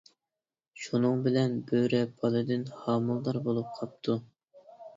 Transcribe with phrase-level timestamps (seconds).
[0.85, 4.21] شۇنىڭ بىلەن بۆرە بالىدىن ھامىلىدار بولۇپ قاپتۇ.